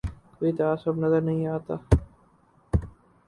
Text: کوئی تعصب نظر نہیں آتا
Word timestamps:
کوئی 0.39 0.51
تعصب 0.51 0.97
نظر 0.99 1.21
نہیں 1.21 1.45
آتا 1.47 1.75